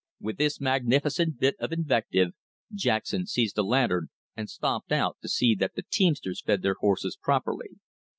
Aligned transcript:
With 0.19 0.37
this 0.37 0.59
magnificent 0.59 1.37
bit 1.39 1.55
of 1.59 1.71
invective, 1.71 2.31
Jackson 2.73 3.27
seized 3.27 3.55
a 3.59 3.61
lantern 3.61 4.07
and 4.35 4.49
stumped 4.49 4.91
out 4.91 5.17
to 5.21 5.29
see 5.29 5.53
that 5.53 5.75
the 5.75 5.83
teamsters 5.87 6.41
fed 6.41 6.63
their 6.63 6.77
horses 6.79 7.15
properly. 7.21 7.77